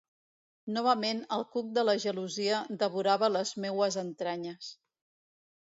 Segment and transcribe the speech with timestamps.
[0.77, 4.75] Novament el cuc de la gelosia devorava les meues entranyes.